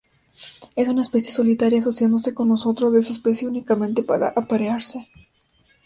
Es 0.75 0.87
una 0.87 1.03
especie 1.03 1.31
solitaria, 1.31 1.77
asociándose 1.79 2.33
con 2.33 2.49
los 2.49 2.65
otros 2.65 2.91
de 2.91 3.03
su 3.03 3.11
especie 3.13 3.47
únicamente 3.47 4.01
para 4.01 4.29
aparearse. 4.29 5.07